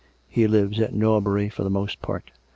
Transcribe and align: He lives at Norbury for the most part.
He 0.27 0.47
lives 0.47 0.79
at 0.79 0.95
Norbury 0.95 1.47
for 1.49 1.63
the 1.63 1.69
most 1.69 2.01
part. 2.01 2.31